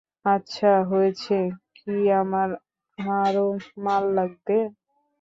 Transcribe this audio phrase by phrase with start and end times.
[0.25, 1.37] আচ্ছা, হয়েছে
[1.77, 2.49] কী, আমার
[3.19, 3.47] আরো
[3.83, 4.57] মাল লাগবে।